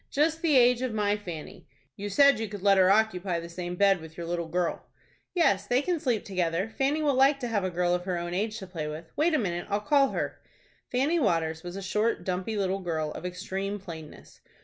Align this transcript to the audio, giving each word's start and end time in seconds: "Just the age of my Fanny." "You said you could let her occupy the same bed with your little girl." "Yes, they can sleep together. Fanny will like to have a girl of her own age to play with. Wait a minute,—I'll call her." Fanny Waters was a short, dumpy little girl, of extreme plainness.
"Just 0.09 0.41
the 0.41 0.57
age 0.57 0.81
of 0.81 0.95
my 0.95 1.15
Fanny." 1.15 1.67
"You 1.95 2.09
said 2.09 2.39
you 2.39 2.47
could 2.49 2.63
let 2.63 2.79
her 2.79 2.89
occupy 2.89 3.39
the 3.39 3.47
same 3.47 3.75
bed 3.75 4.01
with 4.01 4.17
your 4.17 4.25
little 4.25 4.47
girl." 4.47 4.87
"Yes, 5.35 5.67
they 5.67 5.83
can 5.83 5.99
sleep 5.99 6.25
together. 6.25 6.73
Fanny 6.75 7.03
will 7.03 7.13
like 7.13 7.39
to 7.41 7.47
have 7.47 7.63
a 7.63 7.69
girl 7.69 7.93
of 7.93 8.05
her 8.05 8.17
own 8.17 8.33
age 8.33 8.57
to 8.57 8.65
play 8.65 8.87
with. 8.87 9.11
Wait 9.15 9.35
a 9.35 9.37
minute,—I'll 9.37 9.79
call 9.81 10.09
her." 10.09 10.41
Fanny 10.91 11.19
Waters 11.19 11.61
was 11.61 11.75
a 11.75 11.83
short, 11.83 12.23
dumpy 12.23 12.57
little 12.57 12.79
girl, 12.79 13.11
of 13.11 13.27
extreme 13.27 13.77
plainness. 13.77 14.41